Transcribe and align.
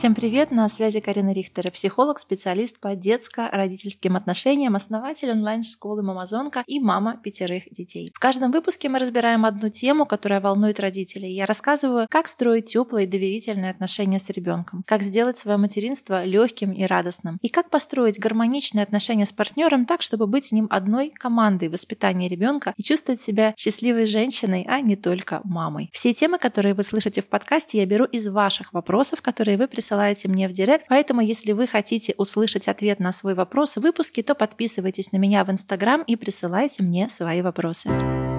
Всем 0.00 0.14
привет! 0.14 0.50
На 0.50 0.66
связи 0.70 0.98
Карина 1.00 1.34
Рихтер, 1.34 1.70
психолог, 1.70 2.20
специалист 2.20 2.80
по 2.80 2.94
детско-родительским 2.94 4.16
отношениям, 4.16 4.74
основатель 4.74 5.30
онлайн-школы 5.30 6.02
«Мамазонка» 6.02 6.64
и 6.66 6.80
мама 6.80 7.18
пятерых 7.22 7.64
детей. 7.70 8.10
В 8.14 8.18
каждом 8.18 8.50
выпуске 8.50 8.88
мы 8.88 8.98
разбираем 8.98 9.44
одну 9.44 9.68
тему, 9.68 10.06
которая 10.06 10.40
волнует 10.40 10.80
родителей. 10.80 11.34
Я 11.34 11.44
рассказываю, 11.44 12.06
как 12.08 12.28
строить 12.28 12.64
теплые 12.64 13.06
и 13.06 13.10
доверительные 13.10 13.70
отношения 13.70 14.18
с 14.18 14.30
ребенком, 14.30 14.84
как 14.86 15.02
сделать 15.02 15.36
свое 15.36 15.58
материнство 15.58 16.24
легким 16.24 16.72
и 16.72 16.84
радостным, 16.84 17.36
и 17.42 17.48
как 17.48 17.68
построить 17.68 18.18
гармоничные 18.18 18.84
отношения 18.84 19.26
с 19.26 19.32
партнером 19.32 19.84
так, 19.84 20.00
чтобы 20.00 20.26
быть 20.26 20.46
с 20.46 20.52
ним 20.52 20.66
одной 20.70 21.10
командой 21.10 21.68
воспитания 21.68 22.26
ребенка 22.26 22.72
и 22.74 22.82
чувствовать 22.82 23.20
себя 23.20 23.52
счастливой 23.54 24.06
женщиной, 24.06 24.64
а 24.66 24.80
не 24.80 24.96
только 24.96 25.42
мамой. 25.44 25.90
Все 25.92 26.14
темы, 26.14 26.38
которые 26.38 26.72
вы 26.72 26.84
слышите 26.84 27.20
в 27.20 27.28
подкасте, 27.28 27.76
я 27.76 27.84
беру 27.84 28.06
из 28.06 28.26
ваших 28.28 28.72
вопросов, 28.72 29.20
которые 29.20 29.58
вы 29.58 29.68
присылаете 29.68 29.89
присылаете 29.90 30.28
мне 30.28 30.48
в 30.48 30.52
директ. 30.52 30.86
Поэтому, 30.88 31.20
если 31.20 31.50
вы 31.50 31.66
хотите 31.66 32.14
услышать 32.16 32.68
ответ 32.68 33.00
на 33.00 33.10
свой 33.10 33.34
вопрос 33.34 33.76
в 33.76 33.80
выпуске, 33.80 34.22
то 34.22 34.36
подписывайтесь 34.36 35.10
на 35.10 35.16
меня 35.16 35.44
в 35.44 35.50
Инстаграм 35.50 36.02
и 36.02 36.14
присылайте 36.14 36.84
мне 36.84 37.08
свои 37.10 37.42
вопросы. 37.42 38.29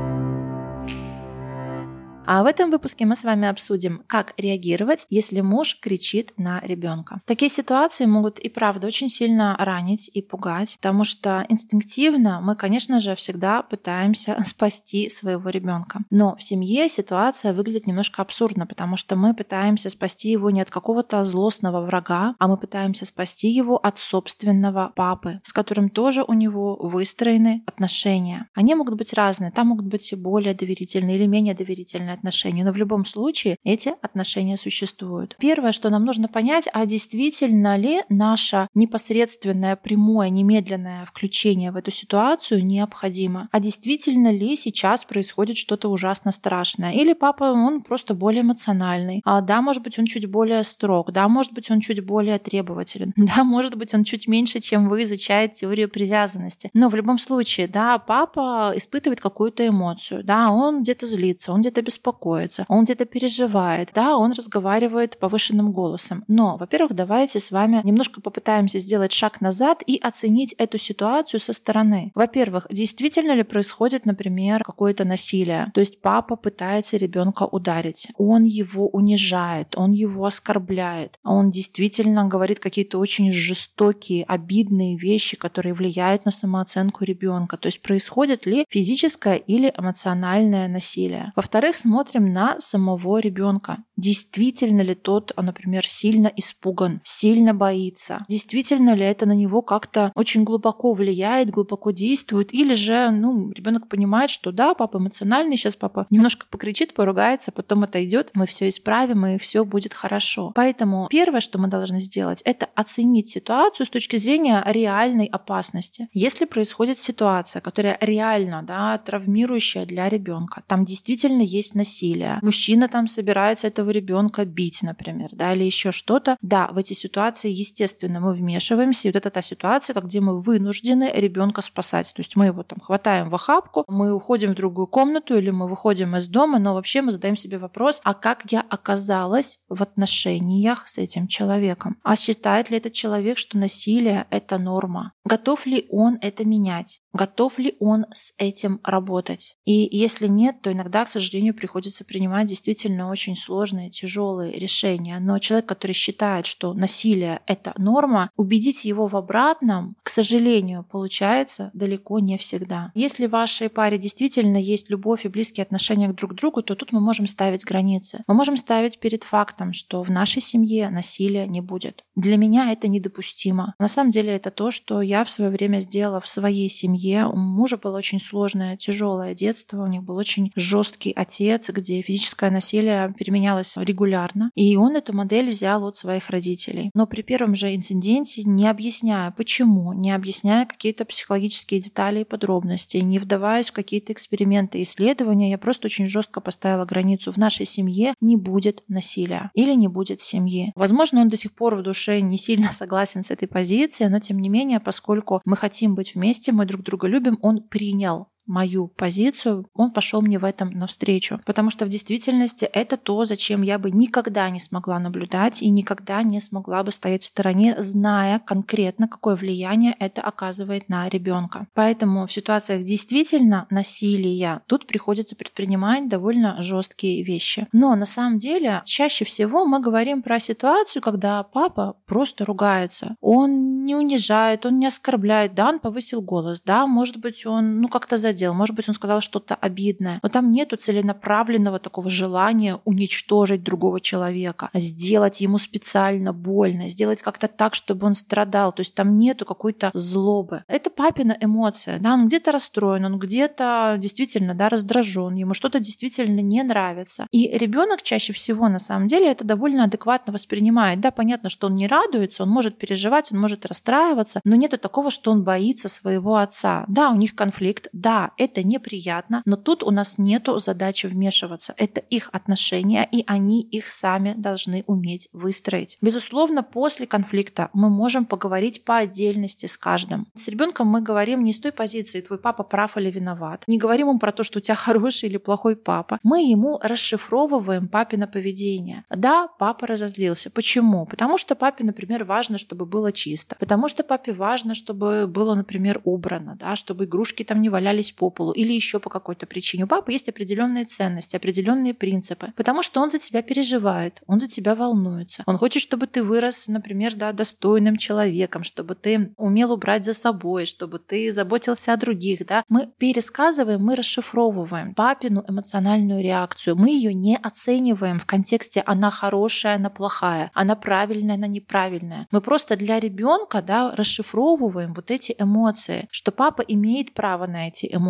А 2.33 2.43
в 2.43 2.45
этом 2.45 2.71
выпуске 2.71 3.05
мы 3.05 3.17
с 3.17 3.25
вами 3.25 3.49
обсудим, 3.49 4.03
как 4.07 4.33
реагировать, 4.37 5.05
если 5.09 5.41
муж 5.41 5.77
кричит 5.81 6.31
на 6.37 6.61
ребенка. 6.61 7.19
Такие 7.25 7.51
ситуации 7.51 8.05
могут 8.05 8.39
и 8.39 8.47
правда 8.47 8.87
очень 8.87 9.09
сильно 9.09 9.57
ранить 9.59 10.09
и 10.13 10.21
пугать, 10.21 10.77
потому 10.77 11.03
что 11.03 11.45
инстинктивно 11.49 12.39
мы, 12.39 12.55
конечно 12.55 13.01
же, 13.01 13.15
всегда 13.15 13.61
пытаемся 13.63 14.41
спасти 14.45 15.09
своего 15.09 15.49
ребенка. 15.49 16.05
Но 16.09 16.37
в 16.37 16.41
семье 16.41 16.87
ситуация 16.87 17.51
выглядит 17.53 17.85
немножко 17.85 18.21
абсурдно, 18.21 18.65
потому 18.65 18.95
что 18.95 19.17
мы 19.17 19.33
пытаемся 19.33 19.89
спасти 19.89 20.29
его 20.31 20.51
не 20.51 20.61
от 20.61 20.69
какого-то 20.69 21.25
злостного 21.25 21.81
врага, 21.81 22.35
а 22.39 22.47
мы 22.47 22.55
пытаемся 22.55 23.03
спасти 23.05 23.49
его 23.49 23.75
от 23.75 23.99
собственного 23.99 24.93
папы, 24.95 25.41
с 25.43 25.51
которым 25.51 25.89
тоже 25.89 26.23
у 26.25 26.31
него 26.31 26.77
выстроены 26.77 27.61
отношения. 27.65 28.47
Они 28.53 28.73
могут 28.73 28.95
быть 28.95 29.11
разные, 29.11 29.51
там 29.51 29.67
могут 29.67 29.87
быть 29.87 30.13
более 30.15 30.53
доверительные 30.53 31.17
или 31.17 31.25
менее 31.25 31.55
доверительные 31.55 32.20
отношения, 32.21 32.63
но 32.63 32.71
в 32.71 32.77
любом 32.77 33.05
случае 33.05 33.57
эти 33.63 33.93
отношения 34.01 34.57
существуют. 34.57 35.35
Первое, 35.39 35.71
что 35.71 35.89
нам 35.89 36.05
нужно 36.05 36.27
понять, 36.27 36.67
а 36.71 36.85
действительно 36.85 37.77
ли 37.77 38.01
наше 38.09 38.67
непосредственное, 38.75 39.75
прямое, 39.75 40.29
немедленное 40.29 41.05
включение 41.05 41.71
в 41.71 41.75
эту 41.75 41.91
ситуацию 41.91 42.63
необходимо? 42.63 43.49
А 43.51 43.59
действительно 43.59 44.31
ли 44.31 44.55
сейчас 44.55 45.03
происходит 45.03 45.57
что-то 45.57 45.89
ужасно 45.89 46.31
страшное? 46.31 46.91
Или 46.91 47.13
папа, 47.13 47.45
он 47.45 47.81
просто 47.81 48.13
более 48.13 48.41
эмоциональный? 48.41 49.21
А 49.25 49.41
да, 49.41 49.61
может 49.61 49.81
быть, 49.81 49.97
он 49.97 50.05
чуть 50.05 50.27
более 50.27 50.63
строг, 50.63 51.11
да, 51.11 51.27
может 51.27 51.53
быть, 51.53 51.71
он 51.71 51.79
чуть 51.79 52.05
более 52.05 52.37
требователен, 52.37 53.13
да, 53.17 53.43
может 53.43 53.75
быть, 53.75 53.93
он 53.93 54.03
чуть 54.03 54.27
меньше, 54.27 54.59
чем 54.59 54.89
вы 54.89 55.03
изучает 55.03 55.53
теорию 55.53 55.89
привязанности. 55.89 56.69
Но 56.73 56.89
в 56.89 56.95
любом 56.95 57.17
случае, 57.17 57.67
да, 57.67 57.97
папа 57.97 58.73
испытывает 58.75 59.19
какую-то 59.19 59.67
эмоцию, 59.67 60.23
да, 60.23 60.51
он 60.51 60.83
где-то 60.83 61.05
злится, 61.07 61.51
он 61.51 61.61
где-то 61.61 61.81
беспокоится, 61.81 62.00
беспокоится, 62.01 62.65
он 62.67 62.83
где-то 62.85 63.05
переживает, 63.05 63.91
да, 63.93 64.17
он 64.17 64.31
разговаривает 64.31 65.17
повышенным 65.19 65.71
голосом. 65.71 66.23
Но, 66.27 66.57
во-первых, 66.57 66.93
давайте 66.93 67.39
с 67.39 67.51
вами 67.51 67.81
немножко 67.83 68.21
попытаемся 68.21 68.79
сделать 68.79 69.11
шаг 69.11 69.41
назад 69.41 69.83
и 69.85 69.97
оценить 69.97 70.53
эту 70.57 70.77
ситуацию 70.77 71.39
со 71.39 71.53
стороны. 71.53 72.11
Во-первых, 72.15 72.67
действительно 72.71 73.33
ли 73.33 73.43
происходит, 73.43 74.05
например, 74.05 74.63
какое-то 74.63 75.05
насилие? 75.05 75.71
То 75.73 75.79
есть 75.79 76.01
папа 76.01 76.35
пытается 76.35 76.97
ребенка 76.97 77.43
ударить, 77.43 78.07
он 78.17 78.43
его 78.43 78.87
унижает, 78.87 79.75
он 79.77 79.91
его 79.91 80.25
оскорбляет, 80.25 81.19
он 81.23 81.51
действительно 81.51 82.27
говорит 82.27 82.59
какие-то 82.59 82.99
очень 82.99 83.31
жестокие, 83.31 84.23
обидные 84.23 84.97
вещи, 84.97 85.37
которые 85.37 85.73
влияют 85.73 86.25
на 86.25 86.31
самооценку 86.31 87.03
ребенка. 87.03 87.57
То 87.57 87.67
есть 87.67 87.81
происходит 87.81 88.45
ли 88.45 88.65
физическое 88.69 89.35
или 89.35 89.73
эмоциональное 89.77 90.67
насилие. 90.67 91.31
Во-вторых, 91.35 91.75
смотрим 91.91 92.31
на 92.31 92.57
самого 92.61 93.19
ребенка. 93.19 93.83
Действительно 93.97 94.81
ли 94.81 94.95
тот, 94.95 95.33
а, 95.35 95.41
например, 95.43 95.85
сильно 95.85 96.31
испуган, 96.35 97.01
сильно 97.03 97.53
боится? 97.53 98.25
Действительно 98.29 98.95
ли 98.95 99.03
это 99.03 99.25
на 99.25 99.33
него 99.33 99.61
как-то 99.61 100.13
очень 100.15 100.45
глубоко 100.45 100.93
влияет, 100.93 101.49
глубоко 101.51 101.91
действует? 101.91 102.53
Или 102.53 102.75
же, 102.75 103.11
ну, 103.11 103.51
ребенок 103.51 103.89
понимает, 103.89 104.29
что 104.29 104.53
да, 104.53 104.73
папа 104.73 104.97
эмоциональный, 104.97 105.57
сейчас 105.57 105.75
папа 105.75 106.07
немножко 106.09 106.47
покричит, 106.49 106.93
поругается, 106.93 107.51
потом 107.51 107.83
отойдет, 107.83 108.31
мы 108.35 108.47
все 108.47 108.69
исправим, 108.69 109.25
и 109.25 109.37
все 109.37 109.65
будет 109.65 109.93
хорошо. 109.93 110.53
Поэтому 110.55 111.09
первое, 111.11 111.41
что 111.41 111.59
мы 111.59 111.67
должны 111.67 111.99
сделать, 111.99 112.41
это 112.45 112.69
оценить 112.73 113.27
ситуацию 113.27 113.85
с 113.85 113.89
точки 113.89 114.15
зрения 114.15 114.63
реальной 114.65 115.25
опасности. 115.25 116.07
Если 116.13 116.45
происходит 116.45 116.97
ситуация, 116.97 117.61
которая 117.61 117.97
реально 117.99 118.63
да, 118.63 118.97
травмирующая 118.97 119.85
для 119.85 120.07
ребенка, 120.07 120.63
там 120.67 120.85
действительно 120.85 121.41
есть 121.41 121.75
насилия. 121.81 122.39
Мужчина 122.41 122.87
там 122.87 123.07
собирается 123.07 123.67
этого 123.67 123.89
ребенка 123.89 124.45
бить, 124.45 124.83
например, 124.83 125.29
да, 125.33 125.53
или 125.53 125.63
еще 125.63 125.91
что-то. 125.91 126.37
Да, 126.41 126.67
в 126.71 126.77
эти 126.77 126.93
ситуации, 126.93 127.49
естественно, 127.49 128.19
мы 128.19 128.33
вмешиваемся. 128.33 129.07
И 129.07 129.11
вот 129.11 129.15
это 129.15 129.29
та 129.29 129.41
ситуация, 129.41 129.99
где 130.01 130.19
мы 130.19 130.39
вынуждены 130.39 131.11
ребенка 131.13 131.61
спасать. 131.61 132.13
То 132.15 132.21
есть 132.21 132.35
мы 132.35 132.45
его 132.47 132.63
там 132.63 132.79
хватаем 132.79 133.29
в 133.29 133.35
охапку, 133.35 133.83
мы 133.87 134.13
уходим 134.13 134.51
в 134.51 134.55
другую 134.55 134.87
комнату 134.87 135.37
или 135.37 135.49
мы 135.49 135.67
выходим 135.67 136.15
из 136.15 136.27
дома, 136.27 136.59
но 136.59 136.73
вообще 136.73 137.01
мы 137.01 137.11
задаем 137.11 137.35
себе 137.35 137.57
вопрос, 137.57 138.01
а 138.03 138.13
как 138.13 138.51
я 138.51 138.61
оказалась 138.61 139.59
в 139.69 139.81
отношениях 139.81 140.87
с 140.87 140.97
этим 140.97 141.27
человеком? 141.27 141.97
А 142.03 142.15
считает 142.15 142.69
ли 142.69 142.77
этот 142.77 142.93
человек, 142.93 143.37
что 143.37 143.57
насилие— 143.57 144.27
это 144.29 144.57
норма? 144.57 145.13
Готов 145.25 145.65
ли 145.65 145.87
он 145.89 146.17
это 146.21 146.45
менять? 146.45 147.00
Готов 147.13 147.59
ли 147.59 147.75
он 147.79 148.05
с 148.13 148.33
этим 148.37 148.79
работать? 148.83 149.57
И 149.65 149.87
если 149.91 150.27
нет, 150.27 150.61
то 150.61 150.71
иногда, 150.71 151.03
к 151.03 151.09
сожалению, 151.09 151.53
приходится 151.53 152.05
принимать 152.05 152.47
действительно 152.47 153.09
очень 153.09 153.35
сложные, 153.35 153.89
тяжелые 153.89 154.57
решения. 154.57 155.19
Но 155.19 155.39
человек, 155.39 155.67
который 155.67 155.91
считает, 155.91 156.45
что 156.45 156.73
насилие— 156.73 157.41
это 157.47 157.73
норма, 157.77 158.29
убедить 158.37 158.85
его 158.85 159.07
в 159.07 159.15
обратном, 159.15 159.95
к 160.03 160.09
сожалению, 160.09 160.85
получается 160.89 161.69
далеко 161.73 162.19
не 162.19 162.37
всегда. 162.37 162.91
Если 162.95 163.27
в 163.27 163.31
вашей 163.31 163.69
паре 163.69 163.97
действительно 163.97 164.57
есть 164.57 164.89
любовь 164.89 165.25
и 165.25 165.29
близкие 165.29 165.63
отношения 165.63 166.11
друг 166.13 166.31
к 166.31 166.35
другу, 166.35 166.63
то 166.63 166.75
тут 166.75 166.91
мы 166.91 167.01
можем 167.01 167.27
ставить 167.27 167.65
границы. 167.65 168.23
Мы 168.27 168.33
можем 168.35 168.55
ставить 168.55 168.99
перед 168.99 169.23
фактом, 169.23 169.73
что 169.73 170.01
в 170.01 170.09
нашей 170.09 170.41
семье 170.41 170.89
насилия 170.89 171.45
не 171.45 171.61
будет. 171.61 172.03
Для 172.15 172.37
меня 172.37 172.71
это 172.71 172.87
недопустимо. 172.87 173.75
На 173.79 173.87
самом 173.87 174.11
деле 174.11 174.31
это 174.31 174.51
то, 174.51 174.71
что 174.71 175.01
я 175.01 175.25
в 175.25 175.29
свое 175.29 175.51
время 175.51 175.79
сделала 175.79 176.21
в 176.21 176.27
своей 176.27 176.69
семье 176.69 177.00
семье. 177.01 177.25
У 177.25 177.35
мужа 177.35 177.77
было 177.77 177.97
очень 177.97 178.19
сложное, 178.19 178.77
тяжелое 178.77 179.33
детство. 179.33 179.83
У 179.83 179.87
них 179.87 180.03
был 180.03 180.15
очень 180.17 180.51
жесткий 180.55 181.13
отец, 181.15 181.69
где 181.69 182.01
физическое 182.01 182.51
насилие 182.51 183.13
переменялось 183.17 183.77
регулярно. 183.77 184.51
И 184.55 184.75
он 184.75 184.95
эту 184.95 185.13
модель 185.13 185.49
взял 185.49 185.85
от 185.85 185.95
своих 185.95 186.29
родителей. 186.29 186.91
Но 186.93 187.07
при 187.07 187.21
первом 187.21 187.55
же 187.55 187.75
инциденте, 187.75 188.43
не 188.43 188.67
объясняя 188.67 189.31
почему, 189.31 189.93
не 189.93 190.11
объясняя 190.11 190.65
какие-то 190.65 191.05
психологические 191.05 191.79
детали 191.79 192.21
и 192.21 192.25
подробности, 192.25 192.97
не 192.97 193.19
вдаваясь 193.19 193.69
в 193.69 193.73
какие-то 193.73 194.13
эксперименты 194.13 194.79
и 194.79 194.83
исследования, 194.83 195.49
я 195.49 195.57
просто 195.57 195.87
очень 195.87 196.07
жестко 196.07 196.41
поставила 196.41 196.85
границу. 196.85 197.31
В 197.31 197.37
нашей 197.37 197.65
семье 197.65 198.13
не 198.21 198.37
будет 198.37 198.83
насилия 198.87 199.51
или 199.53 199.73
не 199.73 199.87
будет 199.87 200.21
семьи. 200.21 200.71
Возможно, 200.75 201.21
он 201.21 201.29
до 201.29 201.37
сих 201.37 201.53
пор 201.53 201.75
в 201.75 201.81
душе 201.81 202.21
не 202.21 202.37
сильно 202.37 202.71
согласен 202.71 203.23
с 203.23 203.31
этой 203.31 203.47
позицией, 203.47 204.09
но 204.09 204.19
тем 204.19 204.39
не 204.39 204.49
менее, 204.49 204.79
поскольку 204.79 205.41
мы 205.45 205.57
хотим 205.57 205.95
быть 205.95 206.15
вместе, 206.15 206.51
мы 206.51 206.65
друг 206.65 206.83
друга 206.83 206.90
друга 206.91 207.07
любим, 207.07 207.37
он 207.41 207.63
принял 207.63 208.29
мою 208.51 208.87
позицию, 208.89 209.65
он 209.73 209.91
пошел 209.91 210.21
мне 210.21 210.37
в 210.37 210.43
этом 210.43 210.71
навстречу. 210.71 211.39
Потому 211.45 211.69
что 211.69 211.85
в 211.85 211.89
действительности 211.89 212.65
это 212.65 212.97
то, 212.97 213.25
зачем 213.25 213.61
я 213.61 213.79
бы 213.79 213.91
никогда 213.91 214.49
не 214.49 214.59
смогла 214.59 214.99
наблюдать 214.99 215.61
и 215.61 215.69
никогда 215.69 216.21
не 216.21 216.41
смогла 216.41 216.83
бы 216.83 216.91
стоять 216.91 217.23
в 217.23 217.27
стороне, 217.27 217.75
зная 217.79 218.39
конкретно, 218.39 219.07
какое 219.07 219.35
влияние 219.35 219.95
это 219.99 220.21
оказывает 220.21 220.89
на 220.89 221.07
ребенка. 221.07 221.67
Поэтому 221.73 222.27
в 222.27 222.31
ситуациях 222.31 222.83
действительно 222.83 223.67
насилия 223.69 224.61
тут 224.67 224.85
приходится 224.85 225.35
предпринимать 225.35 226.09
довольно 226.09 226.61
жесткие 226.61 227.23
вещи. 227.23 227.67
Но 227.71 227.95
на 227.95 228.05
самом 228.05 228.37
деле 228.37 228.81
чаще 228.85 229.23
всего 229.23 229.65
мы 229.65 229.79
говорим 229.79 230.21
про 230.21 230.39
ситуацию, 230.39 231.01
когда 231.01 231.41
папа 231.43 231.95
просто 232.05 232.43
ругается. 232.43 233.15
Он 233.21 233.85
не 233.85 233.95
унижает, 233.95 234.65
он 234.65 234.77
не 234.77 234.87
оскорбляет, 234.87 235.55
да, 235.55 235.69
он 235.69 235.79
повысил 235.79 236.21
голос, 236.21 236.61
да, 236.61 236.85
может 236.85 237.17
быть, 237.17 237.45
он 237.45 237.79
ну 237.79 237.87
как-то 237.87 238.17
задел 238.17 238.40
задел, 238.41 238.53
может 238.53 238.75
быть, 238.75 238.89
он 238.89 238.95
сказал 238.95 239.21
что-то 239.21 239.55
обидное, 239.55 240.19
но 240.23 240.29
там 240.29 240.51
нету 240.51 240.75
целенаправленного 240.75 241.79
такого 241.79 242.09
желания 242.09 242.79
уничтожить 242.85 243.63
другого 243.63 243.99
человека, 243.99 244.69
сделать 244.73 245.41
ему 245.41 245.59
специально 245.59 246.33
больно, 246.33 246.89
сделать 246.89 247.21
как-то 247.21 247.47
так, 247.47 247.75
чтобы 247.75 248.07
он 248.07 248.15
страдал. 248.15 248.73
То 248.73 248.81
есть 248.81 248.95
там 248.95 249.15
нету 249.15 249.45
какой-то 249.45 249.91
злобы. 249.93 250.63
Это 250.67 250.89
папина 250.89 251.37
эмоция, 251.39 251.99
да, 251.99 252.13
он 252.13 252.27
где-то 252.27 252.51
расстроен, 252.51 253.05
он 253.05 253.19
где-то 253.19 253.97
действительно, 253.99 254.55
да, 254.55 254.69
раздражен, 254.69 255.35
ему 255.35 255.53
что-то 255.53 255.79
действительно 255.79 256.41
не 256.41 256.63
нравится. 256.63 257.27
И 257.31 257.57
ребенок 257.57 258.01
чаще 258.01 258.33
всего, 258.33 258.69
на 258.69 258.79
самом 258.79 259.07
деле, 259.07 259.31
это 259.31 259.43
довольно 259.43 259.83
адекватно 259.83 260.33
воспринимает. 260.33 260.99
Да, 260.99 261.11
понятно, 261.11 261.49
что 261.49 261.67
он 261.67 261.75
не 261.75 261.87
радуется, 261.87 262.43
он 262.43 262.49
может 262.49 262.77
переживать, 262.77 263.31
он 263.31 263.39
может 263.39 263.65
расстраиваться, 263.65 264.41
но 264.43 264.55
нету 264.55 264.77
такого, 264.77 265.11
что 265.11 265.31
он 265.31 265.43
боится 265.43 265.89
своего 265.89 266.37
отца. 266.37 266.85
Да, 266.87 267.11
у 267.11 267.15
них 267.15 267.35
конфликт, 267.35 267.87
да, 267.93 268.30
это 268.37 268.63
неприятно, 268.63 269.41
но 269.45 269.55
тут 269.55 269.83
у 269.83 269.91
нас 269.91 270.17
нету 270.17 270.57
задачи 270.59 271.07
вмешиваться. 271.07 271.73
Это 271.77 271.99
их 271.99 272.29
отношения, 272.31 273.07
и 273.11 273.23
они 273.27 273.61
их 273.61 273.87
сами 273.87 274.33
должны 274.37 274.83
уметь 274.87 275.29
выстроить. 275.33 275.97
Безусловно, 276.01 276.63
после 276.63 277.07
конфликта 277.07 277.69
мы 277.73 277.89
можем 277.89 278.25
поговорить 278.25 278.83
по 278.83 278.97
отдельности 278.97 279.65
с 279.65 279.77
каждым. 279.77 280.27
С 280.33 280.47
ребенком 280.47 280.87
мы 280.87 281.01
говорим 281.01 281.43
не 281.43 281.53
с 281.53 281.59
той 281.59 281.71
позиции, 281.71 282.21
твой 282.21 282.39
папа 282.39 282.63
прав 282.63 282.97
или 282.97 283.11
виноват. 283.11 283.63
Не 283.67 283.77
говорим 283.77 284.09
ему 284.09 284.19
про 284.19 284.31
то, 284.31 284.43
что 284.43 284.59
у 284.59 284.61
тебя 284.61 284.75
хороший 284.87 285.29
или 285.29 285.37
плохой 285.37 285.75
папа. 285.75 286.19
Мы 286.23 286.43
ему 286.43 286.79
расшифровываем 286.81 287.87
папино 287.87 288.27
поведение. 288.27 289.03
Да, 289.09 289.47
папа 289.59 289.87
разозлился. 289.87 290.49
Почему? 290.49 291.05
Потому 291.05 291.37
что 291.37 291.55
папе, 291.55 291.83
например, 291.83 292.23
важно, 292.23 292.57
чтобы 292.57 292.85
было 292.85 293.11
чисто. 293.11 293.55
Потому 293.59 293.87
что 293.87 294.03
папе 294.03 294.33
важно, 294.33 294.75
чтобы 294.75 295.27
было, 295.27 295.55
например, 295.55 296.01
убрано, 296.03 296.55
да, 296.59 296.75
чтобы 296.75 297.05
игрушки 297.05 297.43
там 297.43 297.61
не 297.61 297.69
валялись 297.69 298.10
по 298.15 298.29
полу 298.29 298.51
или 298.51 298.73
еще 298.73 298.99
по 298.99 299.09
какой-то 299.09 299.45
причине. 299.45 299.85
У 299.85 299.87
папы 299.87 300.11
есть 300.11 300.29
определенные 300.29 300.85
ценности, 300.85 301.35
определенные 301.35 301.93
принципы. 301.93 302.53
Потому 302.55 302.83
что 302.83 303.01
он 303.01 303.09
за 303.09 303.19
тебя 303.19 303.41
переживает, 303.41 304.21
он 304.27 304.39
за 304.39 304.47
тебя 304.47 304.75
волнуется. 304.75 305.43
Он 305.45 305.57
хочет, 305.57 305.81
чтобы 305.81 306.07
ты 306.07 306.23
вырос, 306.23 306.67
например, 306.67 307.15
да, 307.15 307.31
достойным 307.31 307.97
человеком, 307.97 308.63
чтобы 308.63 308.95
ты 308.95 309.33
умел 309.37 309.71
убрать 309.71 310.05
за 310.05 310.13
собой, 310.13 310.65
чтобы 310.65 310.99
ты 310.99 311.31
заботился 311.31 311.93
о 311.93 311.97
других. 311.97 312.45
Да. 312.45 312.63
Мы 312.69 312.87
пересказываем, 312.97 313.81
мы 313.81 313.95
расшифровываем 313.95 314.93
папину 314.93 315.43
эмоциональную 315.47 316.23
реакцию. 316.23 316.75
Мы 316.75 316.89
ее 316.91 317.13
не 317.13 317.37
оцениваем 317.37 318.19
в 318.19 318.25
контексте 318.25 318.81
она 318.85 319.11
хорошая, 319.11 319.75
она 319.75 319.89
плохая, 319.89 320.51
она 320.53 320.75
правильная, 320.75 321.35
она 321.35 321.47
неправильная. 321.47 322.27
Мы 322.31 322.41
просто 322.41 322.75
для 322.75 322.99
ребенка 322.99 323.61
да, 323.61 323.95
расшифровываем 323.95 324.93
вот 324.93 325.11
эти 325.11 325.35
эмоции, 325.37 326.07
что 326.11 326.31
папа 326.31 326.61
имеет 326.61 327.13
право 327.13 327.47
на 327.47 327.67
эти 327.67 327.89
эмоции, 327.91 328.00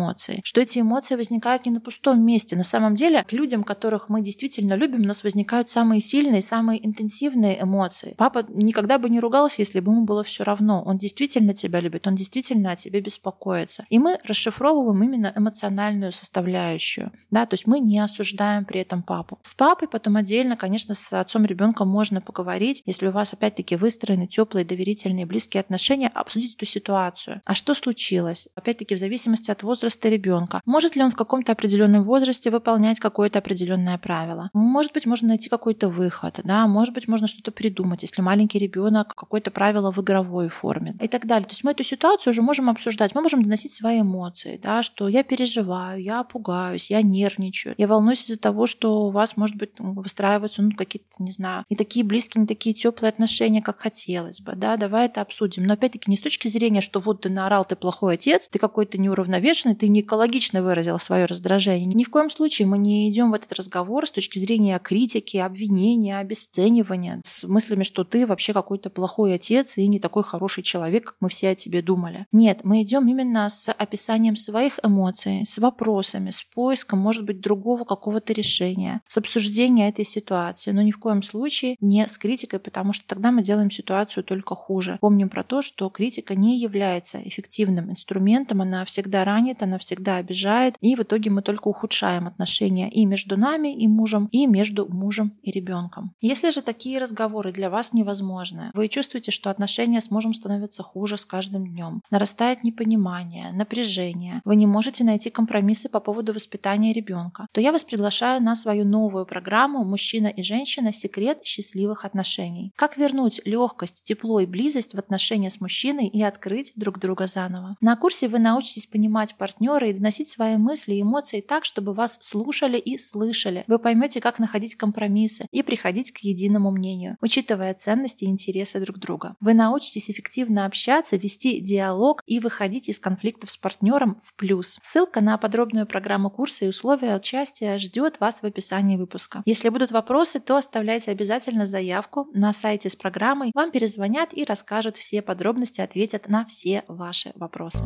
что 0.44 0.60
эти 0.60 0.78
эмоции 0.78 1.14
возникают 1.14 1.66
не 1.66 1.72
на 1.72 1.80
пустом 1.80 2.24
месте. 2.24 2.56
На 2.56 2.64
самом 2.64 2.96
деле, 2.96 3.24
к 3.24 3.32
людям, 3.32 3.64
которых 3.64 4.08
мы 4.08 4.22
действительно 4.22 4.74
любим, 4.74 5.02
у 5.02 5.06
нас 5.06 5.22
возникают 5.22 5.68
самые 5.68 6.00
сильные, 6.00 6.40
самые 6.40 6.84
интенсивные 6.84 7.62
эмоции. 7.62 8.14
Папа 8.16 8.44
никогда 8.48 8.98
бы 8.98 9.10
не 9.10 9.20
ругался, 9.20 9.56
если 9.58 9.80
бы 9.80 9.92
ему 9.92 10.04
было 10.04 10.24
все 10.24 10.44
равно. 10.44 10.82
Он 10.82 10.98
действительно 10.98 11.54
тебя 11.54 11.80
любит, 11.80 12.06
он 12.06 12.14
действительно 12.14 12.72
о 12.72 12.76
тебе 12.76 13.00
беспокоится. 13.00 13.84
И 13.90 13.98
мы 13.98 14.18
расшифровываем 14.24 15.02
именно 15.02 15.32
эмоциональную 15.36 16.12
составляющую. 16.12 17.12
Да? 17.30 17.46
То 17.46 17.54
есть 17.54 17.66
мы 17.66 17.80
не 17.80 17.98
осуждаем 17.98 18.64
при 18.64 18.80
этом 18.80 19.02
папу. 19.02 19.38
С 19.42 19.54
папой 19.54 19.88
потом 19.88 20.16
отдельно, 20.16 20.56
конечно, 20.56 20.94
с 20.94 21.12
отцом 21.12 21.44
ребенка 21.44 21.84
можно 21.84 22.20
поговорить, 22.20 22.82
если 22.86 23.08
у 23.08 23.12
вас 23.12 23.32
опять-таки 23.32 23.76
выстроены 23.76 24.26
теплые, 24.26 24.64
доверительные, 24.64 25.26
близкие 25.26 25.60
отношения, 25.60 26.08
обсудить 26.08 26.54
эту 26.56 26.66
ситуацию. 26.66 27.42
А 27.44 27.54
что 27.54 27.74
случилось? 27.74 28.48
Опять-таки 28.54 28.94
в 28.94 28.98
зависимости 28.98 29.50
от 29.50 29.62
возраста 29.62 29.81
ребенка. 30.04 30.60
Может 30.64 30.96
ли 30.96 31.02
он 31.02 31.10
в 31.10 31.16
каком-то 31.16 31.52
определенном 31.52 32.04
возрасте 32.04 32.50
выполнять 32.50 33.00
какое-то 33.00 33.38
определенное 33.38 33.98
правило? 33.98 34.50
Может 34.52 34.92
быть, 34.92 35.06
можно 35.06 35.28
найти 35.28 35.48
какой-то 35.48 35.88
выход, 35.88 36.40
да? 36.44 36.66
Может 36.66 36.94
быть, 36.94 37.08
можно 37.08 37.26
что-то 37.26 37.52
придумать, 37.52 38.02
если 38.02 38.22
маленький 38.22 38.58
ребенок 38.58 39.14
какое-то 39.14 39.50
правило 39.50 39.92
в 39.92 40.00
игровой 40.00 40.48
форме 40.48 40.96
и 41.00 41.08
так 41.08 41.26
далее. 41.26 41.46
То 41.46 41.52
есть 41.52 41.64
мы 41.64 41.72
эту 41.72 41.84
ситуацию 41.84 42.32
уже 42.32 42.42
можем 42.42 42.68
обсуждать, 42.68 43.14
мы 43.14 43.22
можем 43.22 43.42
доносить 43.42 43.72
свои 43.72 44.00
эмоции, 44.00 44.60
да, 44.62 44.82
что 44.82 45.08
я 45.08 45.22
переживаю, 45.22 46.02
я 46.02 46.22
пугаюсь, 46.24 46.90
я 46.90 47.02
нервничаю, 47.02 47.74
я 47.78 47.86
волнуюсь 47.86 48.24
из-за 48.24 48.38
того, 48.38 48.66
что 48.66 49.06
у 49.06 49.10
вас, 49.10 49.36
может 49.36 49.56
быть, 49.56 49.72
выстраиваются, 49.78 50.62
ну, 50.62 50.70
какие-то, 50.76 51.08
не 51.18 51.32
знаю, 51.32 51.64
не 51.70 51.76
такие 51.76 52.04
близкие, 52.04 52.42
не 52.42 52.46
такие 52.46 52.74
теплые 52.74 53.10
отношения, 53.10 53.62
как 53.62 53.80
хотелось 53.80 54.40
бы, 54.40 54.54
да, 54.56 54.76
давай 54.76 55.06
это 55.06 55.20
обсудим. 55.20 55.64
Но 55.64 55.74
опять-таки 55.74 56.10
не 56.10 56.16
с 56.16 56.20
точки 56.20 56.48
зрения, 56.48 56.80
что 56.80 57.00
вот 57.00 57.22
ты 57.22 57.30
наорал, 57.30 57.64
ты 57.64 57.76
плохой 57.76 58.14
отец, 58.14 58.48
ты 58.48 58.58
какой-то 58.58 58.98
неуравновешенный, 58.98 59.71
ты 59.74 59.88
не 59.88 60.00
экологично 60.00 60.62
выразил 60.62 60.98
свое 60.98 61.26
раздражение. 61.26 61.86
Ни 61.86 62.04
в 62.04 62.10
коем 62.10 62.30
случае 62.30 62.66
мы 62.66 62.78
не 62.78 63.10
идем 63.10 63.30
в 63.30 63.34
этот 63.34 63.52
разговор 63.52 64.06
с 64.06 64.10
точки 64.10 64.38
зрения 64.38 64.78
критики, 64.78 65.36
обвинения, 65.36 66.18
обесценивания, 66.18 67.20
с 67.24 67.44
мыслями, 67.44 67.82
что 67.82 68.04
ты 68.04 68.26
вообще 68.26 68.52
какой-то 68.52 68.90
плохой 68.90 69.34
отец 69.34 69.78
и 69.78 69.86
не 69.86 69.98
такой 69.98 70.22
хороший 70.22 70.62
человек, 70.62 71.04
как 71.06 71.16
мы 71.20 71.28
все 71.28 71.50
о 71.50 71.54
тебе 71.54 71.82
думали. 71.82 72.26
Нет, 72.32 72.60
мы 72.64 72.82
идем 72.82 73.08
именно 73.08 73.48
с 73.48 73.70
описанием 73.70 74.36
своих 74.36 74.78
эмоций, 74.82 75.44
с 75.44 75.58
вопросами, 75.58 76.30
с 76.30 76.42
поиском, 76.42 76.98
может 76.98 77.24
быть, 77.24 77.40
другого 77.40 77.84
какого-то 77.84 78.32
решения, 78.32 79.00
с 79.06 79.16
обсуждением 79.18 79.88
этой 79.88 80.04
ситуации, 80.04 80.70
но 80.72 80.82
ни 80.82 80.90
в 80.90 80.98
коем 80.98 81.22
случае 81.22 81.76
не 81.80 82.06
с 82.06 82.18
критикой, 82.18 82.58
потому 82.58 82.92
что 82.92 83.06
тогда 83.06 83.32
мы 83.32 83.42
делаем 83.42 83.70
ситуацию 83.70 84.24
только 84.24 84.54
хуже. 84.54 84.98
Помним 85.00 85.28
про 85.28 85.42
то, 85.42 85.62
что 85.62 85.88
критика 85.88 86.34
не 86.34 86.58
является 86.58 87.18
эффективным 87.22 87.90
инструментом, 87.90 88.62
она 88.62 88.84
всегда 88.84 89.24
ранит, 89.24 89.61
она 89.62 89.78
всегда 89.78 90.16
обижает, 90.16 90.76
и 90.80 90.96
в 90.96 91.00
итоге 91.00 91.30
мы 91.30 91.42
только 91.42 91.68
ухудшаем 91.68 92.26
отношения 92.26 92.90
и 92.90 93.04
между 93.04 93.36
нами 93.36 93.74
и 93.74 93.88
мужем, 93.88 94.28
и 94.32 94.46
между 94.46 94.88
мужем 94.92 95.38
и 95.42 95.50
ребенком. 95.50 96.14
Если 96.20 96.50
же 96.50 96.62
такие 96.62 96.98
разговоры 96.98 97.52
для 97.52 97.70
вас 97.70 97.92
невозможны, 97.92 98.70
вы 98.74 98.88
чувствуете, 98.88 99.30
что 99.30 99.50
отношения 99.50 100.00
с 100.00 100.10
мужем 100.10 100.34
становятся 100.34 100.82
хуже 100.82 101.16
с 101.16 101.24
каждым 101.24 101.66
днем, 101.66 102.02
нарастает 102.10 102.64
непонимание, 102.64 103.52
напряжение, 103.52 104.40
вы 104.44 104.56
не 104.56 104.66
можете 104.66 105.04
найти 105.04 105.30
компромиссы 105.30 105.88
по 105.88 106.00
поводу 106.00 106.32
воспитания 106.32 106.92
ребенка, 106.92 107.46
то 107.52 107.60
я 107.60 107.72
вас 107.72 107.84
приглашаю 107.84 108.42
на 108.42 108.54
свою 108.54 108.84
новую 108.84 109.26
программу 109.26 109.84
«Мужчина 109.84 110.26
и 110.26 110.42
женщина. 110.42 110.92
Секрет 110.92 111.40
счастливых 111.44 112.04
отношений». 112.04 112.72
Как 112.76 112.96
вернуть 112.96 113.40
легкость, 113.44 114.04
тепло 114.04 114.40
и 114.40 114.46
близость 114.46 114.94
в 114.94 114.98
отношения 114.98 115.50
с 115.50 115.60
мужчиной 115.60 116.08
и 116.08 116.22
открыть 116.22 116.72
друг 116.76 116.98
друга 116.98 117.26
заново. 117.26 117.76
На 117.80 117.96
курсе 117.96 118.28
вы 118.28 118.38
научитесь 118.38 118.86
понимать 118.86 119.34
партнера 119.52 119.88
и 119.88 119.92
доносить 119.92 120.28
свои 120.28 120.56
мысли 120.56 120.94
и 120.94 121.02
эмоции 121.02 121.40
так, 121.40 121.64
чтобы 121.64 121.92
вас 121.92 122.18
слушали 122.20 122.78
и 122.78 122.96
слышали. 122.96 123.64
Вы 123.66 123.78
поймете, 123.78 124.20
как 124.20 124.38
находить 124.38 124.76
компромиссы 124.76 125.46
и 125.50 125.62
приходить 125.62 126.12
к 126.12 126.18
единому 126.18 126.70
мнению, 126.70 127.16
учитывая 127.20 127.74
ценности 127.74 128.24
и 128.24 128.28
интересы 128.28 128.80
друг 128.80 128.98
друга. 128.98 129.36
Вы 129.40 129.54
научитесь 129.54 130.10
эффективно 130.10 130.64
общаться, 130.66 131.16
вести 131.16 131.60
диалог 131.60 132.22
и 132.26 132.40
выходить 132.40 132.88
из 132.88 132.98
конфликтов 132.98 133.50
с 133.50 133.56
партнером 133.56 134.18
в 134.22 134.34
плюс. 134.34 134.78
Ссылка 134.82 135.20
на 135.20 135.36
подробную 135.36 135.86
программу 135.86 136.30
курса 136.30 136.64
и 136.64 136.68
условия 136.68 137.16
участия 137.16 137.78
ждет 137.78 138.20
вас 138.20 138.42
в 138.42 138.44
описании 138.44 138.96
выпуска. 138.96 139.42
Если 139.44 139.68
будут 139.68 139.90
вопросы, 139.90 140.40
то 140.40 140.56
оставляйте 140.56 141.10
обязательно 141.10 141.66
заявку 141.66 142.28
на 142.32 142.52
сайте 142.52 142.88
с 142.88 142.96
программой. 142.96 143.50
Вам 143.54 143.70
перезвонят 143.70 144.32
и 144.32 144.44
расскажут 144.44 144.96
все 144.96 145.20
подробности, 145.22 145.80
ответят 145.80 146.28
на 146.28 146.44
все 146.44 146.84
ваши 146.88 147.32
вопросы. 147.34 147.84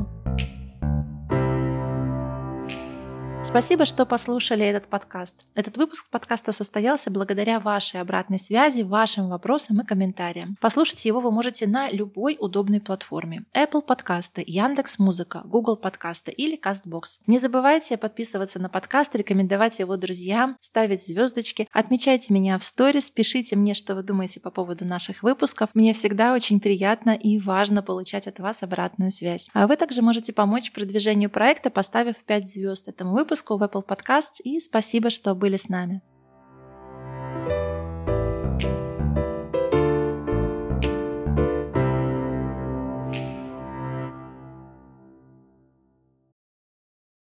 Спасибо, 3.46 3.84
что 3.84 4.04
послушали 4.04 4.66
этот 4.66 4.88
подкаст. 4.88 5.44
Этот 5.54 5.76
выпуск 5.76 6.10
подкаста 6.10 6.50
состоялся 6.50 7.12
благодаря 7.12 7.60
вашей 7.60 8.00
обратной 8.00 8.40
связи, 8.40 8.82
вашим 8.82 9.28
вопросам 9.28 9.80
и 9.80 9.84
комментариям. 9.84 10.56
Послушать 10.60 11.04
его 11.04 11.20
вы 11.20 11.30
можете 11.30 11.68
на 11.68 11.88
любой 11.88 12.36
удобной 12.40 12.80
платформе. 12.80 13.44
Apple 13.54 13.82
подкасты, 13.82 14.42
Яндекс 14.44 14.98
Музыка, 14.98 15.42
Google 15.44 15.76
подкасты 15.76 16.32
или 16.32 16.60
Castbox. 16.60 17.20
Не 17.28 17.38
забывайте 17.38 17.96
подписываться 17.96 18.58
на 18.58 18.68
подкаст, 18.68 19.14
рекомендовать 19.14 19.78
его 19.78 19.96
друзьям, 19.96 20.56
ставить 20.60 21.06
звездочки, 21.06 21.68
отмечайте 21.72 22.34
меня 22.34 22.58
в 22.58 22.64
сторис, 22.64 23.10
пишите 23.10 23.54
мне, 23.54 23.74
что 23.74 23.94
вы 23.94 24.02
думаете 24.02 24.40
по 24.40 24.50
поводу 24.50 24.84
наших 24.84 25.22
выпусков. 25.22 25.70
Мне 25.72 25.94
всегда 25.94 26.34
очень 26.34 26.60
приятно 26.60 27.10
и 27.10 27.38
важно 27.38 27.82
получать 27.82 28.26
от 28.26 28.40
вас 28.40 28.64
обратную 28.64 29.12
связь. 29.12 29.48
А 29.54 29.68
вы 29.68 29.76
также 29.76 30.02
можете 30.02 30.32
помочь 30.32 30.72
продвижению 30.72 31.30
проекта, 31.30 31.70
поставив 31.70 32.22
5 32.24 32.48
звезд 32.48 32.88
этому 32.88 33.12
выпуску 33.12 33.36
выпуску 33.37 33.59
в 33.59 33.62
Apple 33.62 33.87
Podcasts 33.87 34.40
и 34.43 34.61
спасибо, 34.61 35.11
что 35.11 35.35
были 35.35 35.57
с 35.57 35.69
нами. 35.69 36.00